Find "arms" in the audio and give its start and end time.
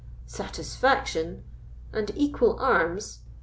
2.59-3.19